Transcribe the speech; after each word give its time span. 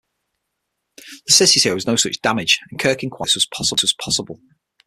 The 1.27 1.33
city 1.33 1.59
shows 1.59 1.85
no 1.85 1.95
such 1.95 2.21
damage, 2.23 2.59
and 2.71 2.79
Kirk 2.79 3.03
inquires 3.03 3.35
how 3.55 3.61
this 3.63 3.83
was 3.83 3.93
possible. 3.93 4.39